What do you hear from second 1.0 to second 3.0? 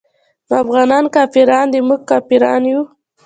کافران دي موږ کافران يو.